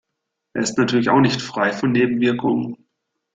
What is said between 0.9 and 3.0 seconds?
auch nicht frei von Nebenwirkungen.